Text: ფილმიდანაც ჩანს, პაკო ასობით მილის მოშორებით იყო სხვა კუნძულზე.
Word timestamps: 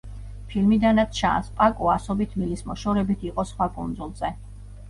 ფილმიდანაც 0.53 1.19
ჩანს, 1.19 1.51
პაკო 1.59 1.91
ასობით 1.97 2.33
მილის 2.39 2.65
მოშორებით 2.71 3.29
იყო 3.33 3.47
სხვა 3.51 3.69
კუნძულზე. 3.77 4.35